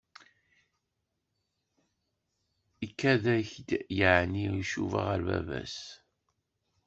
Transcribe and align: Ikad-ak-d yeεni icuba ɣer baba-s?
Ikad-ak-d 2.85 3.69
yeεni 3.97 4.45
icuba 4.61 4.99
ɣer 5.07 5.19
baba-s? 5.27 5.77